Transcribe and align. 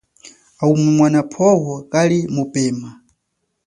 Au 0.63 0.73
mwano 0.97 1.21
pwo 1.31 1.49
kali 1.91 2.19
mupema. 2.35 2.89